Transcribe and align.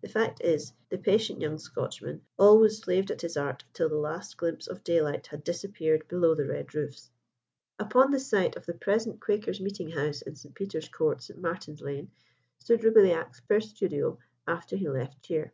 The 0.00 0.08
fact 0.08 0.40
is, 0.42 0.72
the 0.90 0.96
patient 0.96 1.40
young 1.40 1.58
Scotchman 1.58 2.20
always 2.38 2.78
slaved 2.78 3.10
at 3.10 3.20
his 3.22 3.36
art 3.36 3.64
till 3.72 3.88
the 3.88 3.96
last 3.98 4.36
glimpse 4.36 4.68
of 4.68 4.84
daylight 4.84 5.26
had 5.26 5.42
disappeared 5.42 6.06
below 6.06 6.36
the 6.36 6.46
red 6.46 6.72
roofs. 6.72 7.10
Upon 7.80 8.12
the 8.12 8.20
site 8.20 8.54
of 8.54 8.64
the 8.64 8.74
present 8.74 9.18
Quakers' 9.20 9.60
Meeting 9.60 9.90
house 9.90 10.22
in 10.22 10.36
St. 10.36 10.54
Peter's 10.54 10.88
Court, 10.88 11.20
St. 11.20 11.42
Martin's 11.42 11.80
Lane, 11.80 12.12
stood 12.60 12.84
Roubilliac's 12.84 13.40
first 13.48 13.70
studio 13.74 14.20
after 14.46 14.76
he 14.76 14.88
left 14.88 15.20
Cheere. 15.20 15.52